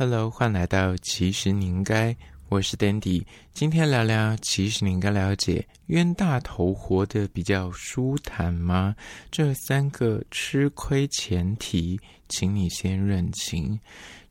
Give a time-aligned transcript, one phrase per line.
[0.00, 2.14] Hello，欢迎来到其实你应该，
[2.50, 8.94] 我是 Dandy，今天聊聊其实你应该了解，冤大头活得比较舒坦吗？
[9.30, 13.78] 这三个吃亏前提，请你先认清。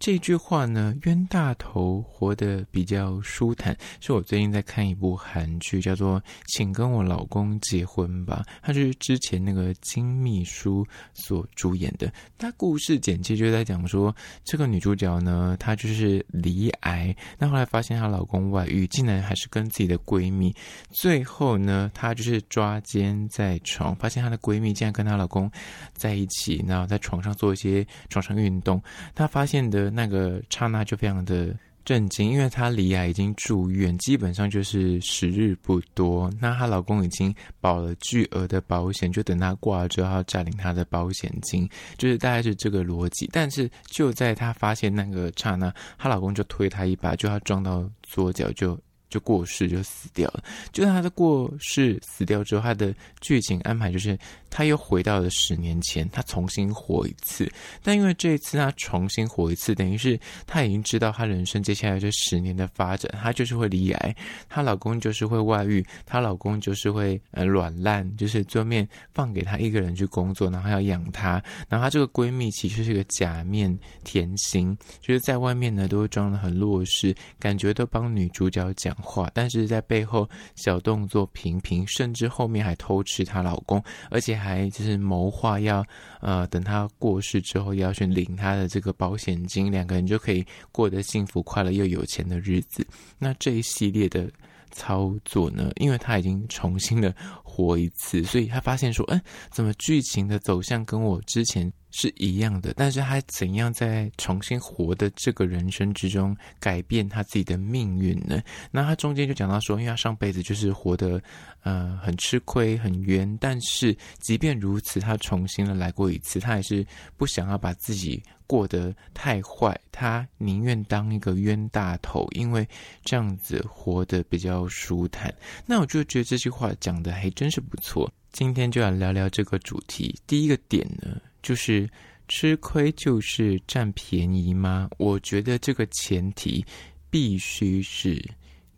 [0.00, 12.12] 这句话呢，冤大头活得比较舒坦，是我最近在看一部韩剧，叫做《请跟我老公结婚吧》，它是之前那个金秘书所主演的。
[12.36, 14.14] 它故事简介就在讲说，
[14.44, 20.54] 这个女主角呢，她就是罹癌，那后来发现她老公外遇，竟然还是跟自己的闺蜜，
[20.90, 25.50] 最后后呢，她就是抓奸在床，发现她的闺蜜竟然跟她老公
[25.94, 28.82] 在一起，然后在床上做一些床上运动，
[29.14, 29.84] 她发现的。
[29.94, 36.28] 那个刹那就非常的震惊，因为她离癌已经住院，基本上就是时日不多。
[36.40, 43.30] 那她老公已经保了巨额的保险，就等她挂了之后要占领她的保险金，就是大概是这个逻辑。
[43.32, 48.76] 但是就在她发现那个刹那，她老公就推她一把，就要撞到左脚就。
[49.14, 50.42] 就过世就死掉了。
[50.72, 54.18] 就在他的过世死掉之后，他的剧情安排就是
[54.50, 57.48] 他又回到了十年前，他重新活一次。
[57.80, 64.16] 但因为这一次他重新活一次，等于是他已经知道他人生接下来这十年的发展，他就是会离癌，
[64.48, 71.40] 她老公就是会外遇，她老公就是会呃软烂，就是桌面放给她一个人去工作，然后要养她。
[71.68, 85.84] 然后她这个闺蜜其实是个假面甜心，就是在外面呢都会装的很弱势，感觉都帮女主角讲话，但是在背后小动作频频，甚至后面还偷吃她老公，而且还就是谋划要
[86.20, 92.84] 呃等她过世之后要去领她的这个保险金，两个人就可以过得幸福快乐又有钱的日子。
[93.18, 94.28] 那这一系列的
[94.72, 97.14] 操作呢，因为她已经重新的
[97.54, 99.20] 活一次，所以他发现说，嗯，
[99.52, 108.42] 怎么剧情的走向跟我之前是一样的，但是他怎样在重新活的这个人生之中改变他自己的命运呢？
[108.72, 111.22] 那他中间就讲到说，因为他上辈子就是活得
[111.62, 116.84] 呃很吃亏很冤，但是即便如此，他重新的来过一次，他还是
[117.16, 122.68] 不想要把自己过得太坏，他宁愿当一个冤大头，因为
[123.04, 125.32] 这样子活得比较舒坦。
[125.64, 128.10] 那我就觉得这句话讲的还真真是不错。
[128.32, 131.20] 今天就要聊聊这个主题，第一个点呢。
[131.42, 131.86] 就是
[132.26, 134.88] 吃亏就是占便宜吗？
[134.96, 136.64] 我觉得这个前提
[137.10, 138.18] 必须是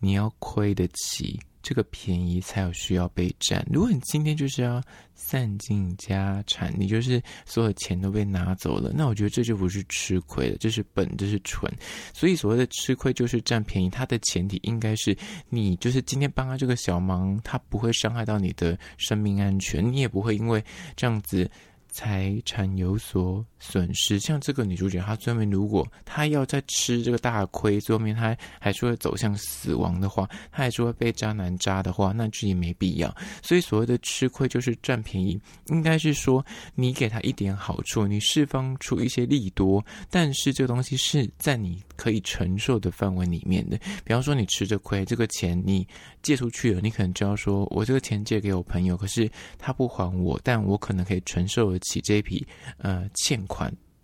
[0.00, 3.66] 你要亏得起这个便宜，才有需要被占。
[3.72, 4.80] 如果你今天就是要
[5.16, 11.68] 散尽家产，你就是所有钱都被拿走了，那我觉得这就不是吃亏了，这是本，这是蠢。
[12.14, 15.18] 所以所谓的吃亏就是占便宜，它的前提应该是
[15.48, 21.50] 你就是今天帮他这个小忙，他不会伤害到你的生命安全，你也不会因为这样子。
[21.88, 33.14] 财产有所损失，像这个女主角，她最后面如果她要再吃这个大亏，最后面她还是会走向死亡的话，她还是会被渣男渣的话，那这也没必要。
[33.42, 36.44] 所以所谓的吃亏就是占便宜，应该是说
[36.74, 43.78] 你给她一点好处，你释放出一些利多，但是这个东西是在你可以承受的范围里面的。
[44.04, 45.86] 比方说你吃着亏，这个钱你
[46.22, 52.46] 借出去了，你可能就要说我这个钱借给我朋友，可是他不还我，但我可能可以承受得起这笔
[52.78, 53.46] 呃欠款，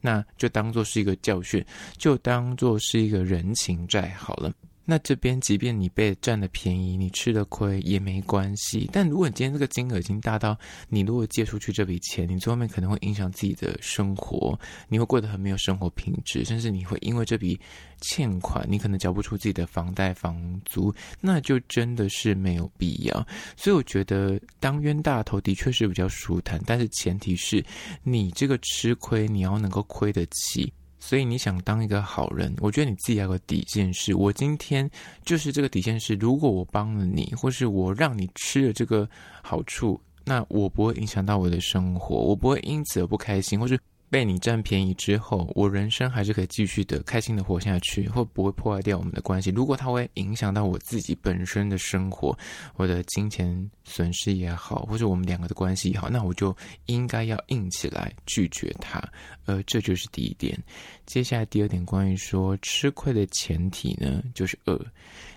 [0.00, 1.64] 那就当做是一个教训，
[1.96, 4.52] 就当做是一个人情债好了。
[4.84, 8.90] 那这边，即便你被占了便宜，你吃了亏也没关系。
[8.92, 17.58] 但如果你今天这个金额已经大到，你如果借出去这笔钱，你最后面可能会影响自己的生活，你会过得很没有生活品质，甚至你会因为这笔
[18.00, 23.26] 欠款，你可能缴不出自己的房贷、房租，那就真的是没有必要。
[23.56, 27.64] 所以我觉得当冤大头的确是比较舒坦，但是前提是
[28.02, 30.72] 你这个吃亏，你要能够亏得起。
[31.04, 34.88] 所以你想当一个好人，我觉得你自己要有个底线是，我今天
[35.24, 39.08] 就是这个底线是，如果我帮了你，或是我让你吃了这个
[39.42, 43.76] 好处，那我不会影响到我的生活，我不会因此而不开心，或是。
[44.12, 49.48] 被你占便宜之后，我人生还是可以继续的开心的活下去，会不会破坏掉我们的关系？
[49.48, 52.36] 如果它会影响到我自己本身的生活，
[52.76, 56.54] 我的金钱损失也好，或者我们两个的关系也好，那我就
[56.84, 59.02] 应该要硬起来拒绝它。
[59.46, 60.62] 呃，这就是第一点。
[61.06, 64.78] 接下来第二点，关于说吃亏的前提呢，就是二，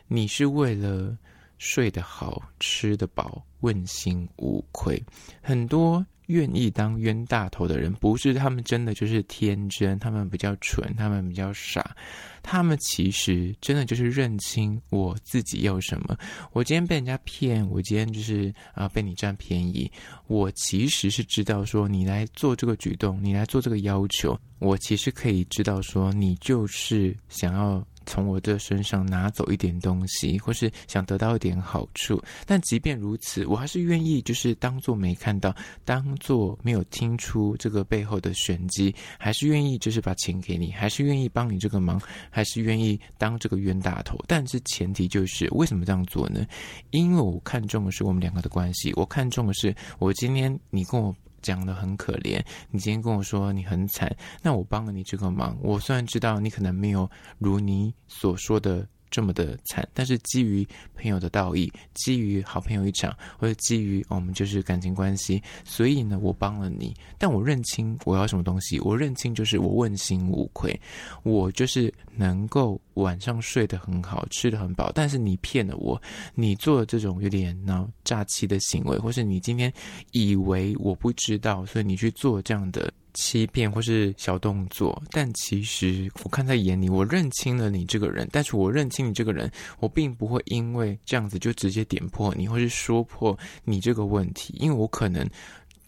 [0.10, 1.18] 你是为了
[1.60, 5.02] 睡得好、吃得饱、问心无愧。
[5.42, 11.96] 很多愿意当冤大头的人，不是他们真的就是天真，他们比较蠢，他们比较傻，
[12.42, 16.18] 他们其实真的就是认清我自己要什么。
[16.52, 19.92] 我今天被人家骗，我今天就是啊、被你占便宜。
[20.28, 27.86] 我其实是知道说你来做这个举动，你来做这个要求，我其实可以知道说你就是想要。
[28.06, 44.18] 从我的身上拿走一点东西，或是想得到一点好处，但即便如此，我还是愿意就是当做没看到，当做没有听出这个背后的玄机，还是愿意就是把钱给你，还是愿意帮你这个忙，还是愿意当这个冤大头。
[44.28, 46.46] 但是前提就是为什么这样做呢？
[46.92, 51.16] 因为我看中的是我们两个的关系，我看中的是我今天你跟我。
[51.46, 54.12] 讲的很可怜，你今天跟我说你很惨，
[54.42, 57.08] 那我帮了你这个忙，我虽然知道你可能没有
[57.38, 58.88] 如你所说的。
[59.16, 66.94] 这么的惨，但是基于朋友的道义，基于好朋友一场，或者基于我们就是感情关系，所以呢，我帮了你。
[67.18, 70.78] 但我认清我要什么东西，我认清就是我问心无愧，
[71.24, 74.92] 我就是能够晚上睡得很好，吃得很饱。
[74.94, 76.02] 但是你骗了我，
[76.34, 79.72] 你做了这种有点闹诈欺的行为，或是你今天
[80.12, 82.92] 以为我不知道，所以你去做这样的。
[83.16, 88.28] 欺骗或是小动作，但其实我看在眼里，我认清了你这个人。
[88.32, 95.28] 但是我认清你这个人，我并不会因为这样子就直接点破你，或是说破你这个问题，因为我可能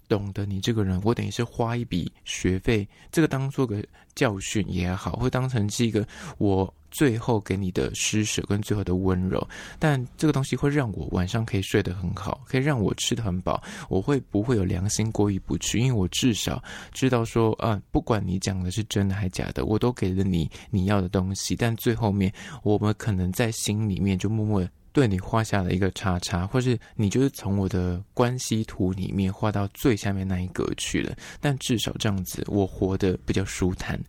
[0.07, 3.83] 懂得你这个人，我等于是花一笔学费，这个当做个
[4.15, 6.07] 教训也好，会当成是一个
[6.37, 6.73] 我。
[6.89, 9.45] 最后给你的施舍跟最后的温柔，
[9.77, 13.61] 但这个东西会让我晚上可以睡得很好，可以让我吃得很饱。
[13.89, 15.79] 我会不会有良心过意不去？
[15.79, 16.63] 因为我至少
[16.93, 21.57] 知道说，啊，不管你讲的是真的还假的，我都给了你你要的东西。
[21.57, 22.31] 但最后面，
[22.63, 24.65] 我们可能在心里面就默默
[24.97, 31.15] 对你画下了一个叉叉，或是你就是从我的关系图里面画到最下面那一格去了。
[31.39, 33.99] 但至少这样子，我活得比较舒坦。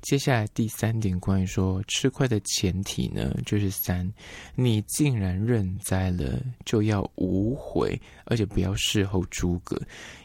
[0.00, 4.10] 接下来第三点，关于说吃亏的前提呢，就是三，
[4.54, 9.78] 你既然认栽了，就要无悔，而且不要事后诸葛。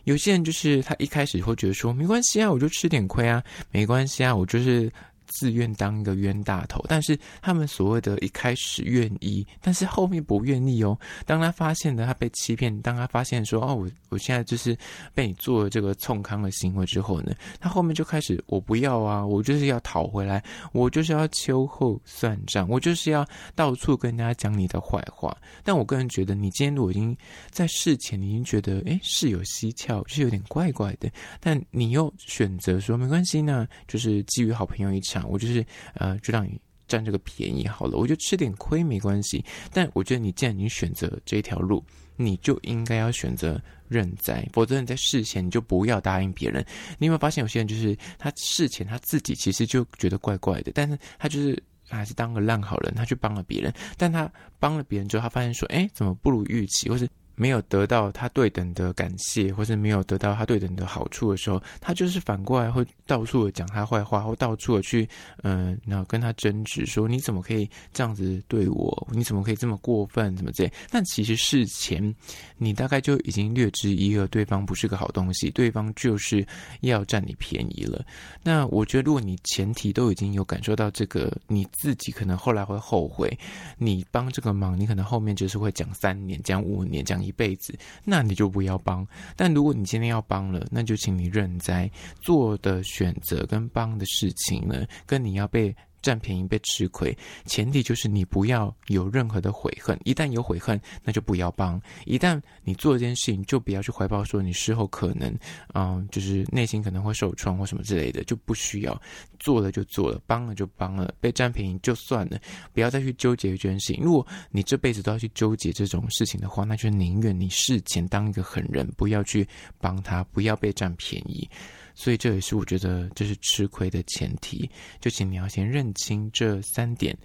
[0.06, 4.90] 有些人就是他一开始会觉得说，没关系啊，我就吃点亏啊，没关系啊，我就是。
[5.28, 10.98] 自愿当一个冤大头，但是他们所谓的一开始愿意，但是后面不愿意哦。
[11.26, 14.78] 当他发现了他被欺骗，当他发现说哦，我我现在就是
[15.14, 20.44] 被你做了这个冲康的行为之后呢，他后面就开始我不要啊，我就是要讨回来，
[20.74, 23.26] 我就是要秋后算账，我就是要
[23.56, 25.36] 到处跟人家讲你的坏话。
[25.64, 27.16] 但我个人觉得，你今天如果已经
[27.50, 35.15] 在事前你已经觉得诶事有蹊跷，就是有点怪怪的，但你又选择说没关系呢，就是基于好朋友一场。
[35.28, 39.44] 我就是呃，就让你占这个便宜好了，我就吃点亏没关系。
[39.72, 41.84] 但我觉得你既然你选择这条路，
[42.16, 46.66] 你就应该要选择认栽，否则你在事前你就不要答应别人。
[46.98, 57.08] 你有没有发现有些人就是他事前他自己其实就觉得怪怪的，但是他就是还是当个烂好人，他去帮了别人，但他帮了别人之后，他发现说，哎，怎么不如预期，或是。
[57.36, 65.08] 没有得到他对等的感谢，或是没有得到他对等的好处的时候，他就是反过来会到处的讲他坏话，或到处的去，
[65.44, 69.08] 嗯，然后跟他争执，说你怎么可以这样子对我？
[69.12, 70.34] 你怎么可以这么过分？
[70.38, 70.72] 怎么这？
[70.90, 72.16] 但其实事前
[72.58, 76.46] 你大概就已经略知一二，对方不是个好东西，对方就是
[76.82, 78.06] 要占你便宜了。
[78.44, 83.38] 那我觉得，如果你前提都已经有感受到这个，你自己可能后来会后悔，
[83.78, 87.25] 你帮这个忙，你可能后面就是会讲三年，讲五年，讲。
[87.26, 89.06] 一辈子，那你就不要帮。
[89.36, 91.90] 但如果你今天要帮了，那就请你认栽。
[92.22, 95.76] 做的选择跟帮的事情呢，跟你要被。
[96.06, 100.00] 占便宜被吃亏，前提就是你不要有任何的悔恨。
[100.06, 101.82] 一旦有悔恨，那就不要帮。
[102.06, 105.36] 一旦你做这件事情，就不要去怀抱说你事后可能，
[105.74, 109.02] 嗯、就是内心可能会受创或什么之类的，就不需要。
[109.40, 112.40] 做了就做了，帮了就帮了，被占便宜就算了，
[112.72, 114.04] 不要再去纠结这件事情。
[114.04, 119.48] 如果你这辈子都要去纠结这种事情的话，那就宁愿你事前当一个狠人，不要去
[119.80, 121.50] 帮他，不要被占便宜。
[121.96, 127.18] 所以这也是我觉得这是吃亏的前提，就请你要先认清这三点。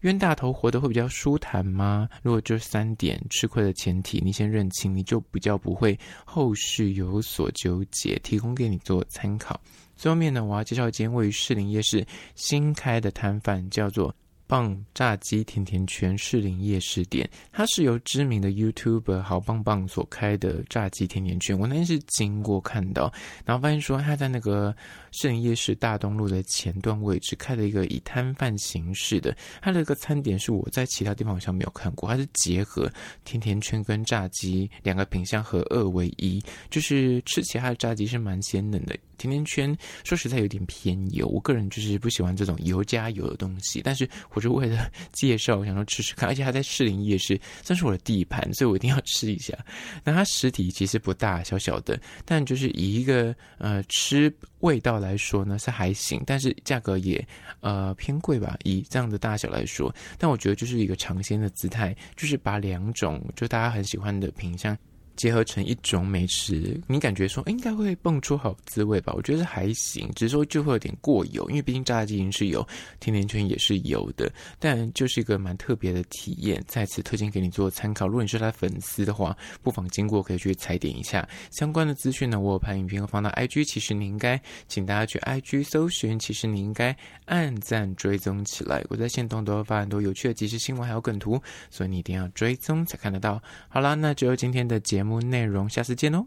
[0.00, 2.08] 冤大头活得会比较舒坦吗？
[2.22, 8.20] 如果这三点吃亏的前提你先认清，你就比较不会后续有所纠结。
[8.26, 9.60] 提供给你做参考。
[9.94, 12.04] 最后面呢，我要介绍一间位于士林夜市
[12.34, 14.12] 新开的摊贩，叫做
[14.46, 21.58] 棒炸鸡甜甜圈士林夜市店，它是由知名的 YouTuber 好棒棒所开的炸鸡甜甜圈。
[21.58, 23.12] 我那天是经过看到，
[23.44, 24.74] 然后发现说他在那个
[25.12, 32.90] 士林夜市大东路的前段位置开了一个以摊贩形式的，它的一个餐点是我在其他地方好像没有看过，它是结合
[33.24, 38.96] 甜甜圈跟炸鸡两个品项合二为一，就是吃起来它的炸鸡是蛮鲜嫩的。
[39.18, 39.74] 甜甜圈
[40.04, 43.80] 说实在有点偏油，我个人就是不喜欢这种油加油的东西。
[43.82, 49.56] 但是我就为了介绍，想说吃吃看，而且它在士林夜市算是我的地盘，所以我一定要吃一下。
[50.04, 57.26] 那它实体其实不大，小小的，但就是以一个呃吃味道来说呢是还行，但是价格也
[57.60, 59.90] 呃偏贵吧，以这样的大小来说。
[60.18, 64.76] 但我觉得就是一个尝鲜的姿态，就是把两种就大家很喜欢的品相。
[65.16, 69.12] 结合成一种美食，你感觉说应该会蹦出好滋味吧？
[69.16, 72.66] 我觉得还行，只是说就会有点过油，因为毕竟炸鸡是油，
[73.00, 78.06] 甜甜圈也是油的，但就是一个蛮特别的体验，在此推荐给你做参考。
[78.06, 82.38] 如果你是他粉丝的话，不妨经过可以去踩点一下相关的资讯呢。
[82.38, 86.94] 我有拍影片放到 IG，其实你应该请大家去 IG 搜寻，其实你应该
[87.24, 88.84] 按赞追踪起来。
[88.90, 93.42] 我在线动都会发很多有趣的即时新闻还有梗图，所以你一定要追踪才看得到。
[93.68, 95.05] 好啦，那只有今天的节目。
[95.06, 96.26] 节目内容，下次见哦。